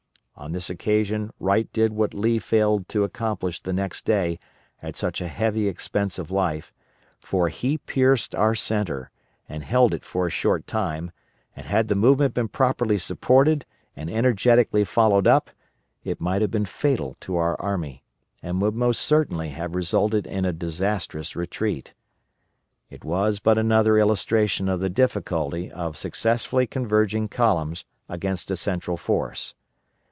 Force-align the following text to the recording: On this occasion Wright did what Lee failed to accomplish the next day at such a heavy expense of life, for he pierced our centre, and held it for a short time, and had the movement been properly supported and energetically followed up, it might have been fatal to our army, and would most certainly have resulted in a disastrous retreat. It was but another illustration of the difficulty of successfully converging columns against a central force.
On 0.37 0.53
this 0.53 0.71
occasion 0.71 1.29
Wright 1.39 1.71
did 1.71 1.93
what 1.93 2.15
Lee 2.15 2.39
failed 2.39 2.89
to 2.89 3.03
accomplish 3.03 3.59
the 3.61 3.73
next 3.73 4.05
day 4.05 4.39
at 4.81 4.95
such 4.95 5.21
a 5.21 5.27
heavy 5.27 5.67
expense 5.67 6.17
of 6.17 6.31
life, 6.31 6.73
for 7.19 7.49
he 7.49 7.77
pierced 7.77 8.33
our 8.33 8.55
centre, 8.55 9.11
and 9.47 9.61
held 9.63 9.93
it 9.93 10.03
for 10.03 10.25
a 10.25 10.31
short 10.31 10.65
time, 10.65 11.11
and 11.55 11.67
had 11.67 11.89
the 11.89 11.95
movement 11.95 12.33
been 12.33 12.47
properly 12.47 12.97
supported 12.97 13.67
and 13.95 14.09
energetically 14.09 14.83
followed 14.83 15.27
up, 15.27 15.51
it 16.03 16.19
might 16.19 16.41
have 16.41 16.49
been 16.49 16.65
fatal 16.65 17.15
to 17.19 17.35
our 17.35 17.55
army, 17.61 18.03
and 18.41 18.63
would 18.63 18.73
most 18.73 19.01
certainly 19.03 19.49
have 19.49 19.75
resulted 19.75 20.25
in 20.25 20.43
a 20.43 20.51
disastrous 20.53 21.35
retreat. 21.35 21.93
It 22.89 23.03
was 23.05 23.39
but 23.39 23.59
another 23.59 23.99
illustration 23.99 24.69
of 24.69 24.79
the 24.79 24.89
difficulty 24.89 25.71
of 25.71 25.97
successfully 25.97 26.65
converging 26.65 27.27
columns 27.27 27.85
against 28.09 28.49
a 28.49 28.55
central 28.55 28.97
force. 28.97 29.53